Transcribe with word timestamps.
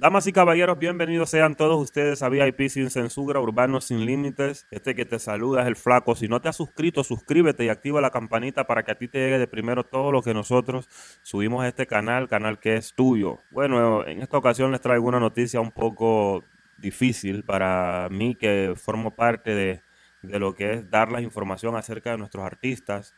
Damas 0.00 0.28
y 0.28 0.32
caballeros, 0.32 0.78
bienvenidos 0.78 1.28
sean 1.28 1.56
todos 1.56 1.82
ustedes 1.82 2.22
a 2.22 2.28
VIP 2.28 2.68
Sin 2.68 2.88
Censura, 2.88 3.40
Urbano 3.40 3.80
Sin 3.80 4.06
Límites. 4.06 4.68
Este 4.70 4.94
que 4.94 5.04
te 5.04 5.18
saluda 5.18 5.62
es 5.62 5.66
el 5.66 5.74
Flaco. 5.74 6.14
Si 6.14 6.28
no 6.28 6.40
te 6.40 6.48
has 6.48 6.54
suscrito, 6.54 7.02
suscríbete 7.02 7.64
y 7.64 7.68
activa 7.68 8.00
la 8.00 8.12
campanita 8.12 8.64
para 8.68 8.84
que 8.84 8.92
a 8.92 8.94
ti 8.94 9.08
te 9.08 9.18
llegue 9.18 9.40
de 9.40 9.48
primero 9.48 9.82
todo 9.82 10.12
lo 10.12 10.22
que 10.22 10.34
nosotros 10.34 10.88
subimos 11.22 11.64
a 11.64 11.68
este 11.68 11.88
canal, 11.88 12.28
canal 12.28 12.60
que 12.60 12.76
es 12.76 12.94
tuyo. 12.94 13.40
Bueno, 13.50 14.06
en 14.06 14.22
esta 14.22 14.38
ocasión 14.38 14.70
les 14.70 14.80
traigo 14.80 15.08
una 15.08 15.18
noticia 15.18 15.60
un 15.60 15.72
poco 15.72 16.44
difícil 16.76 17.42
para 17.42 18.08
mí 18.08 18.36
que 18.36 18.74
formo 18.76 19.16
parte 19.16 19.52
de, 19.52 19.82
de 20.22 20.38
lo 20.38 20.54
que 20.54 20.74
es 20.74 20.90
dar 20.90 21.10
la 21.10 21.22
información 21.22 21.74
acerca 21.74 22.12
de 22.12 22.18
nuestros 22.18 22.44
artistas. 22.44 23.16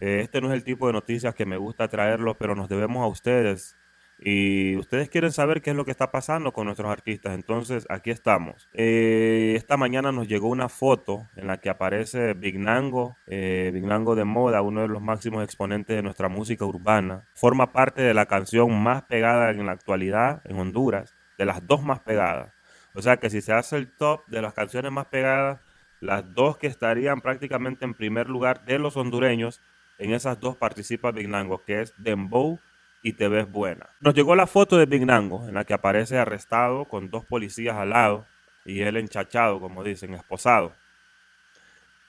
Eh, 0.00 0.20
este 0.22 0.40
no 0.40 0.48
es 0.48 0.54
el 0.54 0.64
tipo 0.64 0.86
de 0.86 0.94
noticias 0.94 1.34
que 1.34 1.44
me 1.44 1.58
gusta 1.58 1.88
traerlos, 1.88 2.38
pero 2.38 2.54
nos 2.54 2.70
debemos 2.70 3.04
a 3.04 3.06
ustedes 3.06 3.76
y 4.24 4.76
ustedes 4.76 5.08
quieren 5.08 5.32
saber 5.32 5.62
qué 5.62 5.70
es 5.70 5.76
lo 5.76 5.84
que 5.84 5.90
está 5.90 6.12
pasando 6.12 6.52
con 6.52 6.66
nuestros 6.66 6.90
artistas. 6.90 7.34
Entonces, 7.34 7.86
aquí 7.88 8.10
estamos. 8.10 8.68
Eh, 8.72 9.54
esta 9.56 9.76
mañana 9.76 10.12
nos 10.12 10.28
llegó 10.28 10.48
una 10.48 10.68
foto 10.68 11.26
en 11.34 11.48
la 11.48 11.58
que 11.58 11.70
aparece 11.70 12.30
eh, 12.30 12.34
Big 12.34 12.58
Nango 12.58 13.16
de 13.26 14.24
moda, 14.24 14.62
uno 14.62 14.82
de 14.82 14.88
los 14.88 15.02
máximos 15.02 15.42
exponentes 15.42 15.96
de 15.96 16.02
nuestra 16.02 16.28
música 16.28 16.64
urbana. 16.64 17.24
Forma 17.34 17.72
parte 17.72 18.02
de 18.02 18.14
la 18.14 18.26
canción 18.26 18.80
más 18.80 19.02
pegada 19.02 19.50
en 19.50 19.66
la 19.66 19.72
actualidad 19.72 20.40
en 20.44 20.56
Honduras, 20.56 21.16
de 21.36 21.44
las 21.44 21.66
dos 21.66 21.82
más 21.82 21.98
pegadas. 21.98 22.52
O 22.94 23.02
sea 23.02 23.16
que 23.16 23.28
si 23.28 23.40
se 23.40 23.52
hace 23.52 23.76
el 23.76 23.90
top 23.90 24.24
de 24.28 24.40
las 24.40 24.54
canciones 24.54 24.92
más 24.92 25.06
pegadas, 25.06 25.60
las 25.98 26.32
dos 26.32 26.58
que 26.58 26.68
estarían 26.68 27.22
prácticamente 27.22 27.84
en 27.84 27.94
primer 27.94 28.28
lugar 28.28 28.64
de 28.66 28.78
los 28.78 28.96
hondureños, 28.96 29.60
en 29.98 30.12
esas 30.12 30.38
dos 30.38 30.56
participa 30.56 31.10
Big 31.10 31.28
Nango, 31.28 31.64
que 31.64 31.80
es 31.80 31.94
Dembow 31.96 32.60
y 33.02 33.14
te 33.14 33.28
ves 33.28 33.50
buena. 33.50 33.88
Nos 34.00 34.14
llegó 34.14 34.36
la 34.36 34.46
foto 34.46 34.78
de 34.78 34.86
Big 34.86 35.04
Nango 35.04 35.48
en 35.48 35.54
la 35.54 35.64
que 35.64 35.74
aparece 35.74 36.18
arrestado 36.18 36.84
con 36.84 37.10
dos 37.10 37.24
policías 37.24 37.76
al 37.76 37.90
lado 37.90 38.26
y 38.64 38.80
él 38.80 38.96
enchachado, 38.96 39.60
como 39.60 39.82
dicen, 39.82 40.14
esposado. 40.14 40.72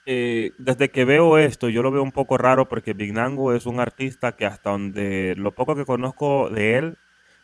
Eh, 0.06 0.52
desde 0.58 0.90
que 0.90 1.04
veo 1.04 1.38
esto, 1.38 1.68
yo 1.68 1.82
lo 1.82 1.90
veo 1.90 2.02
un 2.02 2.12
poco 2.12 2.38
raro 2.38 2.68
porque 2.68 2.92
Big 2.92 3.12
Nango 3.12 3.54
es 3.54 3.66
un 3.66 3.80
artista 3.80 4.32
que 4.32 4.46
hasta 4.46 4.70
donde 4.70 5.34
lo 5.36 5.52
poco 5.52 5.74
que 5.74 5.84
conozco 5.84 6.50
de 6.50 6.76
él, 6.76 6.98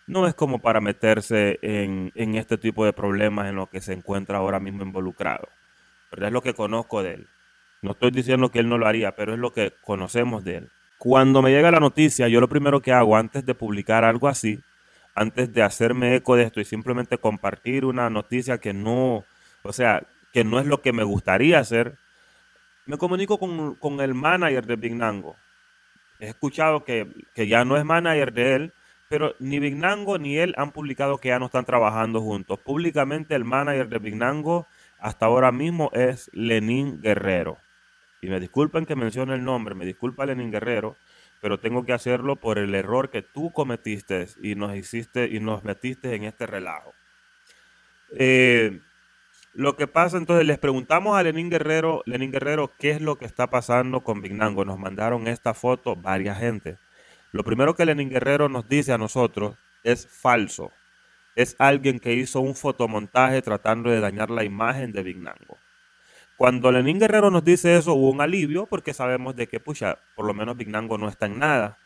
no 0.06 0.26
es 0.26 0.34
como 0.34 0.58
para 0.58 0.80
meterse 0.80 1.58
en, 1.62 2.12
en 2.14 2.34
este 2.34 2.58
tipo 2.58 2.84
de 2.84 2.92
problemas 2.92 3.48
en 3.48 3.56
los 3.56 3.68
que 3.68 3.80
se 3.80 3.92
encuentra 3.92 4.38
ahora 4.38 4.60
mismo 4.60 4.82
involucrado. 4.82 5.48
Pero 6.10 6.26
es 6.26 6.32
lo 6.32 6.42
que 6.42 6.54
conozco 6.54 7.02
de 7.02 7.14
él. 7.14 7.26
No 7.82 7.92
estoy 7.92 8.10
diciendo 8.10 8.50
que 8.50 8.58
él 8.58 8.68
no 8.68 8.76
lo 8.76 8.86
haría, 8.86 9.14
pero 9.14 9.32
es 9.32 9.38
lo 9.38 9.52
que 9.52 9.72
conocemos 9.82 10.44
de 10.44 10.56
él. 10.56 10.70
Cuando 11.00 11.40
me 11.40 11.50
llega 11.50 11.70
la 11.70 11.80
noticia, 11.80 12.28
yo 12.28 12.40
lo 12.40 12.48
primero 12.50 12.82
que 12.82 12.92
hago 12.92 13.16
antes 13.16 13.46
de 13.46 13.54
publicar 13.54 14.04
algo 14.04 14.28
así, 14.28 14.60
antes 15.14 15.50
de 15.50 15.62
hacerme 15.62 16.14
eco 16.14 16.36
de 16.36 16.42
esto 16.42 16.60
y 16.60 16.66
simplemente 16.66 17.16
compartir 17.16 17.86
una 17.86 18.10
noticia 18.10 18.58
que 18.58 18.74
no, 18.74 19.24
o 19.62 19.72
sea, 19.72 20.02
que 20.30 20.44
no 20.44 20.60
es 20.60 20.66
lo 20.66 20.82
que 20.82 20.92
me 20.92 21.02
gustaría 21.02 21.58
hacer, 21.58 21.96
me 22.84 22.98
comunico 22.98 23.38
con, 23.38 24.00
el 24.02 24.12
manager 24.12 24.66
de 24.66 24.76
Big 24.76 24.94
Nango. 24.94 25.36
He 26.18 26.28
escuchado 26.28 26.84
que, 26.84 27.08
que, 27.34 27.48
ya 27.48 27.64
no 27.64 27.78
es 27.78 27.84
manager 27.86 28.34
de 28.34 28.54
él, 28.56 28.72
pero 29.08 29.34
ni 29.38 29.58
Big 29.58 29.76
Nango 29.76 30.18
ni 30.18 30.36
él 30.36 30.52
han 30.58 30.70
publicado 30.70 31.16
que 31.16 31.28
ya 31.28 31.38
no 31.38 31.46
están 31.46 31.64
trabajando 31.64 32.20
juntos. 32.20 32.58
Públicamente 32.58 33.34
el 33.34 33.46
manager 33.46 33.88
de 33.88 33.98
Big 34.00 34.16
Nango 34.16 34.66
hasta 34.98 35.24
ahora 35.24 35.50
mismo 35.50 35.90
es 35.94 36.28
Lenín 36.34 37.00
Guerrero 37.00 37.56
y 38.20 38.28
me 38.28 38.40
disculpen 38.40 38.86
que 38.86 38.96
mencione 38.96 39.34
el 39.34 39.44
nombre, 39.44 39.74
me 39.74 39.86
disculpa 39.86 40.26
Lenin 40.26 40.50
Guerrero, 40.50 40.96
pero 41.40 41.58
tengo 41.58 41.84
que 41.84 41.92
hacerlo 41.92 42.36
por 42.36 42.58
el 42.58 42.74
error 42.74 43.10
que 43.10 43.22
tú 43.22 43.50
cometiste 43.52 44.26
y 44.42 44.54
nos 44.54 44.76
hiciste 44.76 45.26
y 45.26 45.40
nos 45.40 45.64
metiste 45.64 46.14
en 46.14 46.24
este 46.24 46.46
relajo. 46.46 46.92
Eh, 48.16 48.80
lo 49.54 49.76
que 49.76 49.86
pasa 49.86 50.16
entonces, 50.16 50.46
les 50.46 50.58
preguntamos 50.58 51.16
a 51.16 51.22
Lenin 51.22 51.50
Guerrero, 51.50 52.02
Lenin 52.06 52.30
Guerrero, 52.30 52.70
¿qué 52.78 52.90
es 52.90 53.00
lo 53.00 53.16
que 53.16 53.24
está 53.24 53.48
pasando 53.48 54.02
con 54.02 54.20
Vignango? 54.20 54.64
Nos 54.64 54.78
mandaron 54.78 55.26
esta 55.26 55.54
foto 55.54 55.96
varias 55.96 56.38
gente. 56.38 56.78
Lo 57.32 57.42
primero 57.42 57.74
que 57.74 57.84
Lenin 57.84 58.10
Guerrero 58.10 58.48
nos 58.48 58.68
dice 58.68 58.92
a 58.92 58.98
nosotros 58.98 59.56
es 59.82 60.06
falso. 60.06 60.70
Es 61.36 61.56
alguien 61.58 62.00
que 62.00 62.12
hizo 62.12 62.40
un 62.40 62.54
fotomontaje 62.54 63.40
tratando 63.40 63.90
de 63.90 64.00
dañar 64.00 64.30
la 64.30 64.44
imagen 64.44 64.92
de 64.92 65.02
Vignango. 65.02 65.58
Cuando 66.40 66.72
Lenín 66.72 66.98
Guerrero 66.98 67.30
nos 67.30 67.44
dice 67.44 67.76
eso, 67.76 67.92
hubo 67.92 68.08
un 68.08 68.22
alivio 68.22 68.64
porque 68.64 68.94
sabemos 68.94 69.36
de 69.36 69.46
que, 69.46 69.60
pucha, 69.60 69.98
por 70.14 70.24
lo 70.24 70.32
menos 70.32 70.56
Vignango 70.56 70.96
no 70.96 71.06
está 71.06 71.26
en 71.26 71.38
nada. 71.38 71.76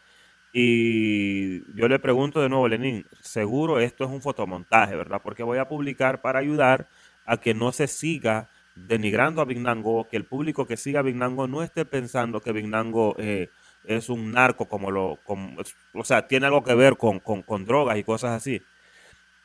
Y 0.52 1.64
yo 1.76 1.88
le 1.88 1.98
pregunto 1.98 2.40
de 2.40 2.48
nuevo, 2.48 2.68
Lenín, 2.68 3.04
seguro 3.20 3.80
esto 3.80 4.04
es 4.04 4.10
un 4.10 4.22
fotomontaje, 4.22 4.94
¿verdad? 4.94 5.20
Porque 5.24 5.42
voy 5.42 5.58
a 5.58 5.66
publicar 5.66 6.22
para 6.22 6.38
ayudar 6.38 6.86
a 7.26 7.38
que 7.38 7.52
no 7.52 7.72
se 7.72 7.88
siga 7.88 8.48
denigrando 8.76 9.42
a 9.42 9.44
Vignango, 9.44 10.06
que 10.08 10.16
el 10.16 10.24
público 10.24 10.68
que 10.68 10.76
siga 10.76 11.00
a 11.00 11.02
Vignango 11.02 11.48
no 11.48 11.64
esté 11.64 11.84
pensando 11.84 12.40
que 12.40 12.52
Vignango 12.52 13.16
eh, 13.18 13.48
es 13.82 14.08
un 14.08 14.30
narco, 14.30 14.68
como 14.68 14.92
lo, 14.92 15.18
o 15.26 16.04
sea, 16.04 16.28
tiene 16.28 16.46
algo 16.46 16.62
que 16.62 16.76
ver 16.76 16.96
con, 16.96 17.18
con 17.18 17.64
drogas 17.64 17.98
y 17.98 18.04
cosas 18.04 18.30
así. 18.30 18.62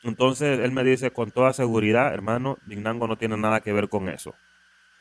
Entonces 0.04 0.60
él 0.60 0.72
me 0.72 0.84
dice 0.84 1.10
con 1.10 1.32
toda 1.32 1.52
seguridad, 1.54 2.14
hermano, 2.14 2.60
Vignango 2.68 3.08
no 3.08 3.18
tiene 3.18 3.38
nada 3.38 3.62
que 3.62 3.74
ver 3.74 3.90
con 3.90 4.08
eso. 4.08 4.36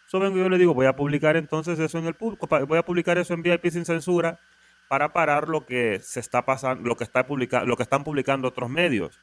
So 0.08 0.18
vengo 0.18 0.38
yo 0.38 0.48
le 0.48 0.56
digo, 0.56 0.72
voy 0.72 0.86
a 0.86 0.96
publicar 0.96 1.36
entonces 1.36 1.78
eso 1.78 1.98
en 1.98 2.06
el 2.06 2.14
público, 2.14 2.48
voy 2.66 2.78
a 2.78 2.82
publicar 2.82 3.18
eso 3.18 3.34
en 3.34 3.42
VIP 3.42 3.68
sin 3.68 3.84
censura 3.84 4.40
para 4.88 5.12
parar 5.12 5.50
lo 5.50 5.66
que 5.66 6.00
se 6.00 6.18
está 6.18 6.46
pasando, 6.46 6.88
lo 6.88 6.96
que 6.96 7.04
está 7.04 7.26
publicando, 7.26 7.66
lo 7.66 7.76
que 7.76 7.82
están 7.82 8.04
publicando 8.04 8.48
otros 8.48 8.70
medios. 8.70 9.20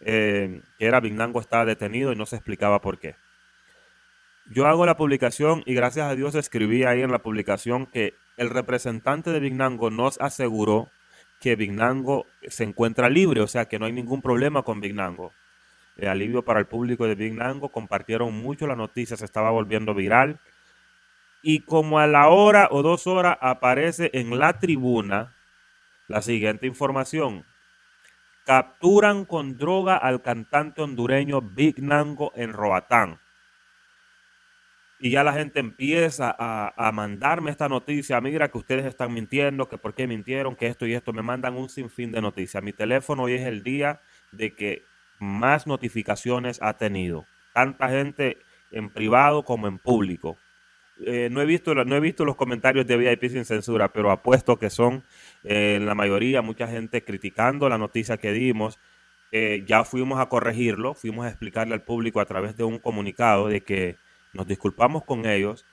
Eh, 0.00 0.62
que 0.78 0.86
era 0.86 1.00
Vignango 1.00 1.38
está 1.38 1.66
detenido 1.66 2.12
y 2.12 2.16
no 2.16 2.24
se 2.24 2.36
explicaba 2.36 2.80
por 2.80 2.98
qué. 2.98 3.14
Yo 4.46 4.66
hago 4.66 4.86
la 4.86 4.96
publicación 4.96 5.62
y 5.66 5.74
gracias 5.74 6.10
a 6.10 6.14
Dios 6.14 6.34
escribí 6.34 6.84
ahí 6.84 7.02
en 7.02 7.12
la 7.12 7.22
publicación 7.22 7.84
que 7.84 8.14
el 8.38 8.48
representante 8.48 9.32
de 9.32 9.38
Vignango 9.38 9.90
nos 9.90 10.18
aseguró 10.18 10.88
que 11.40 11.56
Vignango 11.56 12.24
se 12.48 12.64
encuentra 12.64 13.10
libre, 13.10 13.42
o 13.42 13.46
sea 13.46 13.66
que 13.66 13.78
no 13.78 13.84
hay 13.84 13.92
ningún 13.92 14.22
problema 14.22 14.62
con 14.62 14.80
Vignango 14.80 15.34
alivio 16.00 16.42
para 16.42 16.60
el 16.60 16.66
público 16.66 17.06
de 17.06 17.14
Big 17.14 17.34
Nango, 17.34 17.68
compartieron 17.70 18.34
mucho 18.34 18.66
la 18.66 18.76
noticia, 18.76 19.16
se 19.16 19.24
estaba 19.24 19.50
volviendo 19.50 19.94
viral. 19.94 20.40
Y 21.42 21.60
como 21.60 21.98
a 21.98 22.06
la 22.06 22.28
hora 22.28 22.68
o 22.70 22.82
dos 22.82 23.06
horas 23.06 23.36
aparece 23.40 24.10
en 24.14 24.38
la 24.38 24.58
tribuna 24.58 25.34
la 26.08 26.22
siguiente 26.22 26.66
información. 26.66 27.44
Capturan 28.44 29.24
con 29.24 29.56
droga 29.56 29.96
al 29.96 30.22
cantante 30.22 30.82
hondureño 30.82 31.40
Big 31.40 31.82
Nango 31.82 32.32
en 32.34 32.52
Roatán. 32.52 33.18
Y 34.98 35.10
ya 35.10 35.24
la 35.24 35.32
gente 35.32 35.58
empieza 35.58 36.34
a, 36.36 36.72
a, 36.76 36.92
mandarme 36.92 37.50
esta 37.50 37.68
noticia. 37.68 38.20
Mira 38.20 38.48
que 38.48 38.58
ustedes 38.58 38.86
están 38.86 39.12
mintiendo, 39.12 39.68
que 39.68 39.78
por 39.78 39.94
qué 39.94 40.06
mintieron, 40.06 40.54
que 40.54 40.68
esto 40.68 40.86
y 40.86 40.94
esto. 40.94 41.12
Me 41.12 41.22
mandan 41.22 41.56
un 41.56 41.68
sinfín 41.68 42.12
de 42.12 42.20
noticias. 42.20 42.62
Mi 42.62 42.72
teléfono 42.72 43.24
hoy 43.24 43.34
es 43.34 43.42
el 43.42 43.64
día 43.64 44.00
de 44.30 44.54
que 44.54 44.84
más 45.22 45.66
notificaciones 45.66 46.60
ha 46.60 46.74
tenido. 46.74 47.26
Tanta 47.54 47.88
gente 47.88 48.38
en 48.70 48.90
privado 48.90 49.44
como 49.44 49.68
en 49.68 49.78
público. 49.78 50.36
Eh, 51.04 51.28
no, 51.30 51.40
he 51.40 51.46
visto, 51.46 51.74
no 51.74 51.96
he 51.96 52.00
visto 52.00 52.24
los 52.24 52.36
comentarios 52.36 52.86
de 52.86 52.96
VIP 52.96 53.30
sin 53.30 53.44
censura, 53.44 53.92
pero 53.92 54.10
apuesto 54.10 54.58
que 54.58 54.68
son 54.68 55.04
eh, 55.44 55.78
la 55.80 55.94
mayoría 55.94 56.42
mucha 56.42 56.66
gente 56.66 57.04
criticando 57.04 57.68
la 57.68 57.78
noticia 57.78 58.16
que 58.16 58.32
dimos. 58.32 58.78
Eh, 59.30 59.64
ya 59.66 59.84
fuimos 59.84 60.20
a 60.20 60.28
corregirlo, 60.28 60.94
fuimos 60.94 61.24
a 61.24 61.28
explicarle 61.28 61.74
al 61.74 61.82
público 61.82 62.20
a 62.20 62.26
través 62.26 62.56
de 62.56 62.64
un 62.64 62.78
comunicado 62.78 63.48
de 63.48 63.62
que 63.62 63.96
nos 64.34 64.46
disculpamos 64.46 65.04
con 65.04 65.24
ellos, 65.24 65.64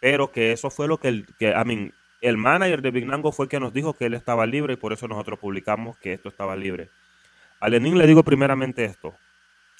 pero 0.00 0.32
que 0.32 0.52
eso 0.52 0.68
fue 0.68 0.88
lo 0.88 0.98
que, 0.98 1.08
el, 1.08 1.26
que 1.38 1.50
I 1.50 1.64
mean, 1.64 1.94
el 2.20 2.36
manager 2.36 2.82
de 2.82 2.90
Big 2.90 3.06
Nango 3.06 3.32
fue 3.32 3.48
que 3.48 3.60
nos 3.60 3.72
dijo 3.72 3.94
que 3.94 4.06
él 4.06 4.14
estaba 4.14 4.46
libre 4.46 4.74
y 4.74 4.76
por 4.76 4.92
eso 4.92 5.08
nosotros 5.08 5.38
publicamos 5.38 5.96
que 5.98 6.12
esto 6.12 6.28
estaba 6.28 6.56
libre. 6.56 6.90
A 7.60 7.68
le 7.68 8.06
digo 8.06 8.22
primeramente 8.22 8.84
esto. 8.84 9.14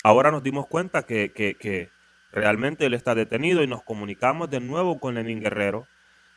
Ahora 0.03 0.31
nos 0.31 0.43
dimos 0.43 0.67
cuenta 0.67 1.03
que, 1.03 1.91
realmente 2.33 2.87
él 2.87 2.95
está 2.95 3.15
detenido 3.15 3.63
y 3.63 3.67
nos 3.67 3.83
comunicamos 3.83 4.51
de 4.51 4.61
nuevo 4.61 4.99
con 4.99 5.15
Lenin 5.15 5.41
Guerrero 5.41 5.87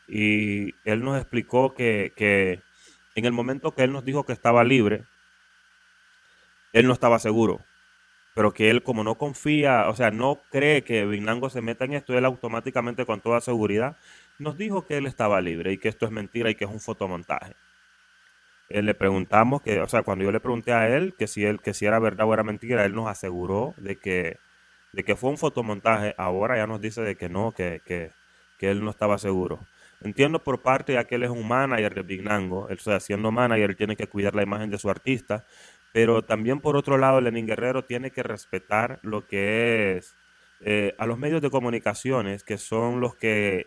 y 0.08 0.76
él 0.86 1.04
nos 1.04 1.20
explicó 1.20 1.74
que, 1.76 2.62
en 3.16 3.26
el 3.26 3.32
momento 3.32 3.72
que 3.72 3.84
él 3.84 3.92
nos 3.92 4.06
dijo 4.06 4.26
que 4.26 4.34
estaba 4.34 4.64
libre, 4.64 5.04
él 6.74 6.88
no 6.88 6.94
estaba 6.94 7.20
seguro, 7.20 7.62
pero 8.34 8.54
que 8.54 8.70
él 8.70 8.84
como 8.84 9.04
no 9.04 9.16
confía, 9.16 9.88
o 9.90 9.96
sea, 9.96 10.12
no 10.12 10.42
cree 10.52 10.84
que 10.84 11.06
Vinango 11.06 11.50
se 11.50 11.62
meta 11.62 11.86
en 11.86 11.94
esto, 11.94 12.18
él 12.18 12.26
automáticamente 12.26 13.06
con 13.06 13.22
toda 13.22 13.42
seguridad 13.42 13.98
nos 14.40 14.58
dijo 14.58 14.86
que 14.86 14.98
él 14.98 15.06
estaba 15.06 15.42
libre 15.42 15.74
y 15.74 15.78
que 15.78 15.90
esto 15.90 16.06
es 16.06 16.12
mentira 16.12 16.50
y 16.50 16.56
que 16.56 16.66
es 16.66 16.72
un 16.72 16.80
fotomontaje. 16.80 17.56
Eh, 18.70 18.82
le 18.84 18.94
preguntamos 18.94 19.62
que, 19.62 19.80
o 19.82 19.88
sea, 19.88 20.04
cuando 20.04 20.24
yo 20.24 20.32
le 20.32 20.40
pregunté 20.40 20.74
a 20.74 20.96
él 20.96 21.16
que 21.18 21.28
si 21.28 21.44
él, 21.46 21.60
que 21.60 21.74
si 21.74 21.86
era 21.86 22.00
verdad 22.00 22.28
o 22.28 22.34
era 22.34 22.44
mentira, 22.44 22.86
él 22.86 22.94
nos 22.96 23.08
aseguró 23.08 23.74
de 23.78 23.98
que, 23.98 24.38
de 24.94 25.04
que 25.04 25.16
fue 25.16 25.32
un 25.32 25.38
fotomontaje. 25.38 26.14
Ahora 26.18 26.58
ya 26.58 26.68
nos 26.68 26.82
dice 26.82 27.02
de 27.02 27.16
que 27.16 27.30
no, 27.30 27.52
que, 27.52 27.82
que, 27.86 28.12
que 28.60 28.70
él 28.70 28.84
no 28.84 28.92
estaba 28.92 29.18
seguro. 29.18 29.60
Entiendo 30.02 30.44
por 30.44 30.62
parte 30.62 30.94
de 30.94 31.06
que 31.06 31.16
él 31.16 31.24
es 31.24 31.30
un 31.30 31.48
manager 31.48 31.94
de 31.96 32.04
Big 32.04 32.24
Nango, 32.24 32.70
él, 32.70 32.78
o 32.80 32.82
sea, 32.82 33.00
siendo 33.00 33.32
manager, 33.32 33.76
tiene 33.76 33.96
que 33.96 34.08
cuidar 34.08 34.36
la 34.36 34.44
imagen 34.44 34.70
de 34.70 34.78
su 34.78 34.90
artista, 34.90 35.46
pero 35.92 36.24
también 36.24 36.62
por 36.62 36.78
otro 36.78 36.98
lado 36.98 37.20
Lenin 37.22 37.48
Guerrero 37.48 37.84
tiene 37.84 38.12
que 38.12 38.24
respetar 38.24 39.00
lo 39.02 39.28
que 39.28 39.98
es 39.98 40.16
eh, 40.62 40.96
a 40.98 41.06
los 41.06 41.18
medios 41.18 41.42
de 41.42 41.50
comunicaciones, 41.50 42.44
que 42.44 42.58
son 42.58 43.02
los 43.02 43.16
que 43.16 43.66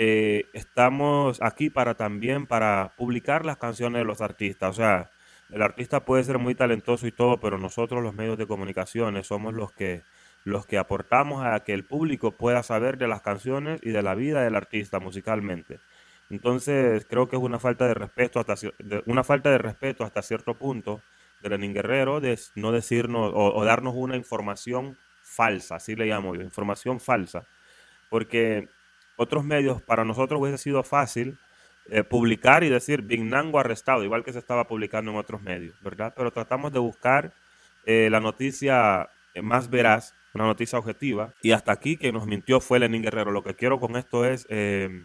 eh, 0.00 0.46
estamos 0.52 1.42
aquí 1.42 1.70
para 1.70 1.94
también 1.96 2.46
para 2.46 2.94
publicar 2.96 3.44
las 3.44 3.56
canciones 3.56 3.98
de 3.98 4.04
los 4.04 4.20
artistas. 4.20 4.70
O 4.70 4.72
sea, 4.74 5.10
el 5.50 5.60
artista 5.60 6.04
puede 6.04 6.22
ser 6.22 6.38
muy 6.38 6.54
talentoso 6.54 7.08
y 7.08 7.10
todo, 7.10 7.40
pero 7.40 7.58
nosotros 7.58 8.00
los 8.00 8.14
medios 8.14 8.38
de 8.38 8.46
comunicaciones 8.46 9.26
somos 9.26 9.54
los 9.54 9.72
que 9.72 10.02
los 10.44 10.66
que 10.66 10.78
aportamos 10.78 11.44
a 11.44 11.58
que 11.64 11.74
el 11.74 11.84
público 11.84 12.30
pueda 12.30 12.62
saber 12.62 12.96
de 12.96 13.08
las 13.08 13.22
canciones 13.22 13.80
y 13.82 13.90
de 13.90 14.02
la 14.02 14.14
vida 14.14 14.42
del 14.42 14.54
artista 14.54 15.00
musicalmente. 15.00 15.80
Entonces, 16.30 17.04
creo 17.10 17.28
que 17.28 17.34
es 17.34 17.42
una 17.42 17.58
falta 17.58 17.88
de 17.88 17.94
respeto 17.94 18.38
hasta 18.38 18.54
una 19.06 19.24
falta 19.24 19.50
de 19.50 19.58
respeto 19.58 20.04
hasta 20.04 20.22
cierto 20.22 20.54
punto 20.54 21.02
de 21.42 21.48
Lenin 21.50 21.74
Guerrero 21.74 22.20
de 22.20 22.38
no 22.54 22.70
decirnos 22.70 23.32
o, 23.34 23.64
darnos 23.64 23.94
una 23.96 24.16
información 24.16 24.96
falsa, 25.24 25.76
así 25.76 25.96
le 25.96 26.06
llamo 26.06 26.36
yo, 26.36 26.42
información 26.42 27.00
falsa, 27.00 27.44
porque 28.10 28.68
otros 29.18 29.44
medios 29.44 29.82
para 29.82 30.04
nosotros 30.04 30.40
hubiese 30.40 30.58
sido 30.58 30.82
fácil 30.82 31.36
eh, 31.90 32.04
publicar 32.04 32.64
y 32.64 32.68
decir 32.68 33.02
Vignango 33.02 33.58
arrestado, 33.58 34.04
igual 34.04 34.24
que 34.24 34.32
se 34.32 34.38
estaba 34.38 34.68
publicando 34.68 35.10
en 35.10 35.16
otros 35.16 35.42
medios, 35.42 35.74
¿verdad? 35.82 36.14
Pero 36.16 36.30
tratamos 36.30 36.72
de 36.72 36.78
buscar 36.78 37.32
eh, 37.84 38.08
la 38.10 38.20
noticia 38.20 39.10
eh, 39.34 39.42
más 39.42 39.68
veraz, 39.68 40.14
una 40.34 40.44
noticia 40.44 40.78
objetiva, 40.78 41.34
y 41.42 41.50
hasta 41.50 41.72
aquí 41.72 41.96
que 41.96 42.12
nos 42.12 42.26
mintió 42.26 42.60
fue 42.60 42.78
Lenin 42.78 43.02
Guerrero. 43.02 43.32
Lo 43.32 43.42
que 43.42 43.54
quiero 43.54 43.80
con 43.80 43.96
esto 43.96 44.24
es 44.24 44.46
que 44.46 45.04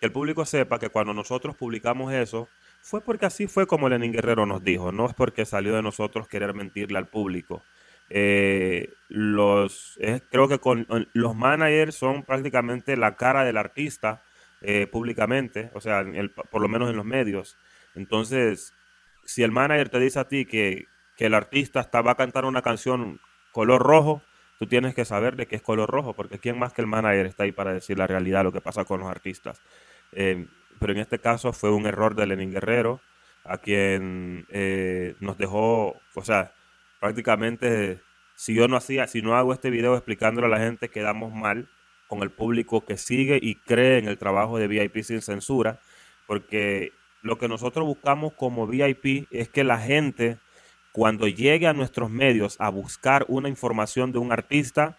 el 0.00 0.12
público 0.12 0.44
sepa 0.44 0.78
que 0.78 0.90
cuando 0.90 1.14
nosotros 1.14 1.56
publicamos 1.56 2.12
eso, 2.12 2.48
fue 2.80 3.00
porque 3.00 3.26
así 3.26 3.46
fue 3.48 3.66
como 3.66 3.88
Lenin 3.88 4.12
Guerrero 4.12 4.46
nos 4.46 4.62
dijo, 4.62 4.92
no 4.92 5.06
es 5.06 5.14
porque 5.14 5.44
salió 5.46 5.74
de 5.74 5.82
nosotros 5.82 6.28
querer 6.28 6.54
mentirle 6.54 6.98
al 6.98 7.08
público. 7.08 7.62
Los, 9.08 9.98
creo 10.30 10.48
que 10.48 10.58
con, 10.58 10.86
los 11.12 11.34
managers 11.34 11.94
son 11.94 12.24
prácticamente 12.24 12.96
la 12.96 13.16
cara 13.16 13.44
del 13.44 13.56
artista 13.56 14.22
eh, 14.64 14.86
públicamente, 14.86 15.70
o 15.74 15.80
sea, 15.80 16.04
por 16.50 16.62
lo 16.62 16.68
menos 16.68 16.88
en 16.88 16.96
los 16.96 17.04
medios. 17.04 17.56
Entonces, 17.96 18.72
si 19.24 19.42
el 19.42 19.50
manager 19.50 19.88
te 19.88 19.98
dice 19.98 20.20
a 20.20 20.28
ti 20.28 20.44
que, 20.46 20.86
el 21.18 21.34
artista 21.34 21.80
está, 21.80 22.02
va 22.02 22.12
a 22.12 22.16
cantar 22.16 22.44
una 22.44 22.62
canción 22.62 23.20
color 23.52 23.80
rojo, 23.80 24.22
tú 24.58 24.66
tienes 24.66 24.92
que 24.92 25.04
saber 25.04 25.36
de 25.36 25.46
qué 25.46 25.54
es 25.54 25.62
color 25.62 25.88
rojo, 25.88 26.14
porque 26.14 26.40
quién 26.40 26.58
más 26.58 26.72
que 26.72 26.80
el 26.80 26.88
manager 26.88 27.26
está 27.26 27.44
ahí 27.44 27.52
para 27.52 27.72
decir 27.72 27.96
la 27.96 28.08
realidad, 28.08 28.42
lo 28.42 28.50
que 28.50 28.60
pasa 28.60 28.84
con 28.84 28.98
los 28.98 29.08
artistas. 29.08 29.60
Eh, 30.10 30.48
pero 30.80 30.92
en 30.92 30.98
este 30.98 31.20
caso 31.20 31.52
fue 31.52 31.70
un 31.70 31.86
error 31.86 32.16
de 32.16 32.26
Lenin 32.26 32.50
Guerrero, 32.50 33.00
a 33.44 33.58
quien 33.58 34.46
eh, 34.50 35.14
nos 35.20 35.38
dejó, 35.38 36.00
o 36.14 36.24
sea, 36.24 36.54
prácticamente, 37.02 38.00
si 38.36 38.54
yo 38.54 38.68
no 38.68 38.76
hacía, 38.76 39.08
si 39.08 39.22
no 39.22 39.34
hago 39.34 39.52
este 39.52 39.70
video 39.70 39.96
explicándole 39.96 40.46
a 40.46 40.50
la 40.50 40.60
gente, 40.60 40.88
quedamos 40.88 41.34
mal 41.34 41.68
con 42.06 42.22
el 42.22 42.30
público 42.30 42.84
que 42.84 42.96
sigue 42.96 43.40
y 43.42 43.56
cree 43.56 43.98
en 43.98 44.06
el 44.06 44.18
trabajo 44.18 44.56
de 44.56 44.68
VIP 44.68 45.02
sin 45.02 45.20
censura, 45.20 45.80
porque 46.28 46.92
lo 47.20 47.38
que 47.38 47.48
nosotros 47.48 47.84
buscamos 47.84 48.34
como 48.34 48.68
VIP 48.68 49.26
es 49.32 49.48
que 49.48 49.64
la 49.64 49.80
gente, 49.80 50.38
cuando 50.92 51.26
llegue 51.26 51.66
a 51.66 51.72
nuestros 51.72 52.08
medios 52.08 52.54
a 52.60 52.68
buscar 52.68 53.24
una 53.26 53.48
información 53.48 54.12
de 54.12 54.20
un 54.20 54.30
artista, 54.30 54.96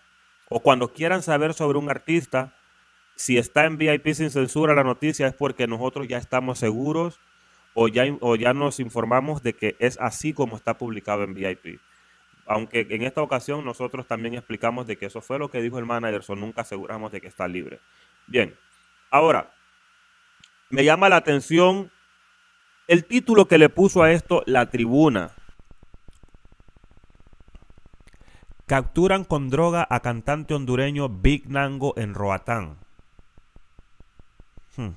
o 0.49 0.59
cuando 0.59 0.91
quieran 0.91 1.23
saber 1.23 1.53
sobre 1.53 1.77
un 1.77 1.89
artista, 1.89 2.53
si 3.15 3.37
está 3.37 3.63
en 3.63 3.77
VIP 3.77 4.09
sin 4.11 4.29
censura 4.29 4.75
la 4.75 4.83
noticia 4.83 5.27
es 5.27 5.33
porque 5.33 5.67
nosotros 5.67 6.09
ya 6.09 6.17
estamos 6.17 6.59
seguros 6.59 7.21
o 7.73 7.87
ya, 7.87 8.03
o 8.19 8.35
ya 8.35 8.53
nos 8.53 8.81
informamos 8.81 9.41
de 9.41 9.53
que 9.53 9.77
es 9.79 9.97
así 10.01 10.33
como 10.33 10.57
está 10.57 10.77
publicado 10.77 11.23
en 11.23 11.33
VIP 11.33 11.79
aunque 12.45 12.87
en 12.89 13.03
esta 13.03 13.21
ocasión 13.21 13.63
nosotros 13.63 14.07
también 14.07 14.33
explicamos 14.35 14.87
de 14.87 14.97
que 14.97 15.05
eso 15.05 15.21
fue 15.21 15.39
lo 15.39 15.49
que 15.49 15.61
dijo 15.61 15.79
el 15.79 15.85
manager, 15.85 16.23
so 16.23 16.35
nunca 16.35 16.61
aseguramos 16.61 17.11
de 17.11 17.21
que 17.21 17.27
está 17.27 17.47
libre. 17.47 17.79
Bien, 18.27 18.55
ahora, 19.09 19.53
me 20.69 20.83
llama 20.83 21.09
la 21.09 21.17
atención 21.17 21.91
el 22.87 23.05
título 23.05 23.47
que 23.47 23.57
le 23.57 23.69
puso 23.69 24.03
a 24.03 24.11
esto 24.11 24.43
la 24.45 24.69
tribuna. 24.69 25.31
Capturan 28.65 29.23
con 29.23 29.49
droga 29.49 29.85
a 29.89 29.99
cantante 29.99 30.53
hondureño 30.53 31.09
Big 31.09 31.49
Nango 31.49 31.93
en 31.97 32.13
Roatán. 32.13 32.77
Hmm. 34.75 34.91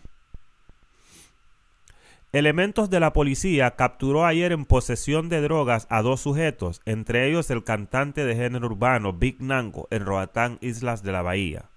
Elementos 2.36 2.90
de 2.90 3.00
la 3.00 3.14
policía 3.14 3.76
capturó 3.76 4.26
ayer 4.26 4.52
en 4.52 4.66
posesión 4.66 5.30
de 5.30 5.40
drogas 5.40 5.86
a 5.88 6.02
dos 6.02 6.20
sujetos, 6.20 6.82
entre 6.84 7.26
ellos 7.30 7.48
el 7.48 7.64
cantante 7.64 8.26
de 8.26 8.36
género 8.36 8.66
urbano 8.66 9.14
Big 9.14 9.40
Nango 9.40 9.88
en 9.90 10.04
Roatán, 10.04 10.58
Islas 10.60 11.02
de 11.02 11.12
la 11.12 11.22
Bahía. 11.22 11.70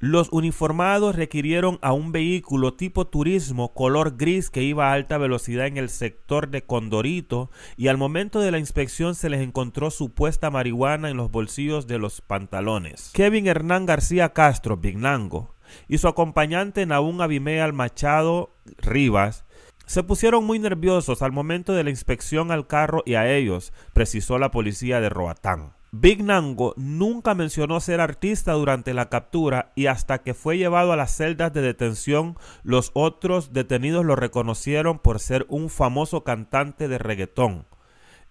Los 0.00 0.28
uniformados 0.30 1.16
requirieron 1.16 1.78
a 1.80 1.94
un 1.94 2.12
vehículo 2.12 2.74
tipo 2.74 3.06
turismo 3.06 3.72
color 3.72 4.18
gris 4.18 4.50
que 4.50 4.62
iba 4.62 4.90
a 4.90 4.92
alta 4.92 5.16
velocidad 5.16 5.66
en 5.66 5.78
el 5.78 5.88
sector 5.88 6.50
de 6.50 6.66
Condorito 6.66 7.50
y 7.78 7.88
al 7.88 7.96
momento 7.96 8.40
de 8.40 8.50
la 8.50 8.58
inspección 8.58 9.14
se 9.14 9.30
les 9.30 9.40
encontró 9.40 9.90
supuesta 9.90 10.50
marihuana 10.50 11.08
en 11.08 11.16
los 11.16 11.30
bolsillos 11.30 11.86
de 11.86 11.96
los 11.96 12.20
pantalones. 12.20 13.12
Kevin 13.14 13.46
Hernán 13.46 13.86
García 13.86 14.34
Castro, 14.34 14.76
Big 14.76 14.98
Nango, 14.98 15.54
y 15.88 15.96
su 15.96 16.06
acompañante 16.06 16.84
Naún 16.84 17.22
Abimeal 17.22 17.72
Machado 17.72 18.54
Rivas 18.76 19.46
se 19.92 20.02
pusieron 20.02 20.46
muy 20.46 20.58
nerviosos 20.58 21.20
al 21.20 21.32
momento 21.32 21.74
de 21.74 21.84
la 21.84 21.90
inspección 21.90 22.50
al 22.50 22.66
carro 22.66 23.02
y 23.04 23.12
a 23.12 23.30
ellos, 23.30 23.74
precisó 23.92 24.38
la 24.38 24.50
policía 24.50 25.02
de 25.02 25.10
Roatán. 25.10 25.74
Big 25.90 26.24
Nango 26.24 26.72
nunca 26.78 27.34
mencionó 27.34 27.78
ser 27.78 28.00
artista 28.00 28.52
durante 28.54 28.94
la 28.94 29.10
captura 29.10 29.70
y 29.74 29.88
hasta 29.88 30.22
que 30.22 30.32
fue 30.32 30.56
llevado 30.56 30.94
a 30.94 30.96
las 30.96 31.14
celdas 31.14 31.52
de 31.52 31.60
detención, 31.60 32.38
los 32.62 32.90
otros 32.94 33.52
detenidos 33.52 34.06
lo 34.06 34.16
reconocieron 34.16 34.98
por 34.98 35.20
ser 35.20 35.44
un 35.50 35.68
famoso 35.68 36.24
cantante 36.24 36.88
de 36.88 36.96
reggaetón. 36.96 37.66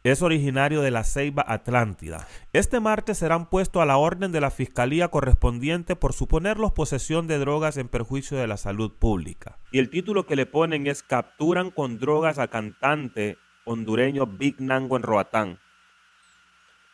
Es 0.04 0.24
originario 0.24 0.82
de 0.82 0.90
la 0.90 1.04
Ceiba 1.04 1.46
Atlántida. 1.48 2.28
Este 2.54 2.80
martes 2.80 3.20
serán 3.20 3.48
puestos 3.48 3.84
a 3.84 3.86
la 3.86 3.98
orden 3.98 4.32
de 4.32 4.42
la 4.42 4.50
Fiscalía 4.50 5.10
correspondiente 5.10 5.96
por 5.96 6.14
suponerlos 6.14 6.72
posesión 6.72 7.28
de 7.28 7.38
drogas 7.38 7.78
en 7.78 7.88
perjuicio 7.88 8.40
de 8.40 8.48
la 8.48 8.58
salud 8.58 8.92
pública. 8.98 9.60
Y 9.72 9.78
el 9.78 9.92
título 9.92 10.26
que 10.26 10.36
le 10.36 10.48
ponen 10.48 10.88
es 10.88 11.04
Capturan 11.04 11.70
con 11.70 12.00
drogas 12.00 12.40
a 12.40 12.48
cantante 12.48 13.38
hondureño 13.64 14.26
Big 14.26 14.60
Nango 14.60 14.98
en 14.98 15.04
Roatán. 15.04 15.60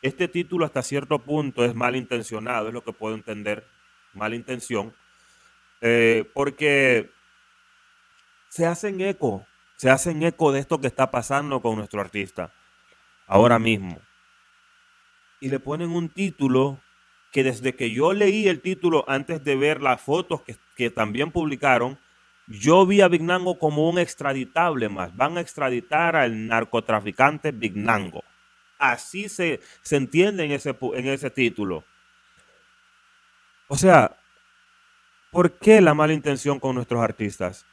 Este 0.01 0.27
título 0.27 0.65
hasta 0.65 0.83
cierto 0.83 1.19
punto 1.19 1.63
es 1.63 1.73
malintencionado, 1.73 2.67
es 2.67 2.73
lo 2.73 2.83
que 2.83 2.91
puedo 2.91 3.15
entender, 3.15 3.65
mala 4.13 4.35
intención, 4.35 4.93
eh, 5.79 6.29
porque 6.33 7.09
se 8.49 8.65
hacen 8.65 8.99
eco, 8.99 9.45
se 9.77 9.89
hacen 9.89 10.23
eco 10.23 10.51
de 10.51 10.59
esto 10.59 10.81
que 10.81 10.87
está 10.87 11.09
pasando 11.09 11.61
con 11.61 11.77
nuestro 11.77 12.01
artista 12.01 12.51
ahora 13.27 13.59
mismo. 13.59 13.99
Y 15.39 15.49
le 15.49 15.59
ponen 15.59 15.91
un 15.91 16.09
título 16.09 16.79
que 17.31 17.43
desde 17.43 17.75
que 17.75 17.91
yo 17.91 18.13
leí 18.13 18.47
el 18.47 18.61
título 18.61 19.05
antes 19.07 19.43
de 19.43 19.55
ver 19.55 19.81
las 19.81 20.01
fotos 20.01 20.41
que, 20.75 20.89
también 20.89 21.31
publicaron, 21.31 21.99
yo 22.47 22.85
vi 22.85 23.01
a 23.01 23.09
Vignango 23.09 23.59
como 23.59 23.89
un 23.89 23.99
extraditable 23.99 24.89
más. 24.89 25.15
Van 25.15 25.37
a 25.37 25.41
extraditar 25.41 26.15
al 26.15 26.47
narcotraficante 26.47 27.51
Vignango. 27.51 28.23
Así 28.79 29.27
se, 29.27 29.59
se 29.81 29.97
entiende 29.97 30.45
en 30.45 30.51
ese, 30.51 30.75
en 30.93 31.07
ese 31.07 31.29
título. 31.29 31.83
O 33.67 33.75
sea, 33.75 34.15
¿por 35.31 35.51
qué 35.59 35.81
la 35.81 35.93
mala 35.93 36.13
intención 36.13 36.59
con 36.59 36.75
nuestros 36.75 37.03
artistas? 37.03 37.65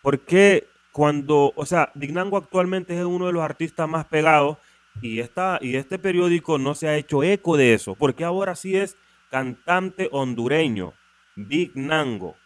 ¿Por 0.00 0.20
qué 0.20 0.68
cuando, 0.92 1.52
o 1.56 1.66
sea, 1.66 1.90
Vignango 1.94 2.36
actualmente 2.36 2.96
es 2.96 3.04
uno 3.04 3.26
de 3.26 3.32
los 3.32 3.42
artistas 3.42 3.88
más 3.88 4.06
pegados 4.06 4.58
y, 5.02 5.20
esta, 5.20 5.58
y 5.60 5.76
este 5.76 5.98
periódico 5.98 6.58
no 6.58 6.74
se 6.74 6.88
ha 6.88 6.96
hecho 6.96 7.22
eco 7.22 7.56
de 7.56 7.74
eso, 7.74 7.94
porque 7.94 8.24
ahora 8.24 8.54
sí 8.54 8.76
es 8.76 8.96
cantante 9.30 10.08
hondureño, 10.12 10.94
Big 11.36 11.72
Nango, 11.74 12.36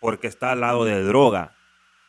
porque 0.00 0.26
está 0.26 0.52
al 0.52 0.60
lado 0.60 0.84
de 0.84 1.02
droga. 1.02 1.54